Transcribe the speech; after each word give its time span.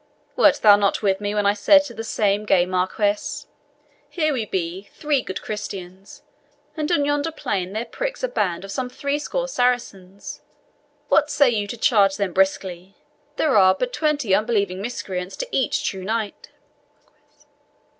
Wert 0.35 0.61
thou 0.63 0.75
not 0.77 1.03
with 1.03 1.21
me 1.21 1.35
when 1.35 1.45
I 1.45 1.53
said 1.53 1.83
to 1.83 1.93
that 1.93 2.03
same 2.05 2.43
gay 2.47 2.65
Marquis, 2.65 3.45
'Here 4.09 4.33
we 4.33 4.47
be, 4.47 4.89
three 4.95 5.21
good 5.21 5.43
Christians, 5.43 6.23
and 6.75 6.91
on 6.91 7.05
yonder 7.05 7.29
plain 7.31 7.73
there 7.73 7.85
pricks 7.85 8.23
a 8.23 8.27
band 8.27 8.65
of 8.65 8.71
some 8.71 8.89
threescore 8.89 9.47
Saracens 9.47 10.41
what 11.07 11.29
say 11.29 11.51
you 11.51 11.67
to 11.67 11.77
charge 11.77 12.17
them 12.17 12.33
briskly? 12.33 12.95
There 13.35 13.55
are 13.55 13.75
but 13.75 13.93
twenty 13.93 14.33
unbelieving 14.33 14.81
miscreants 14.81 15.37
to 15.37 15.47
each 15.51 15.83
true 15.87 16.03
knight." 16.03 16.49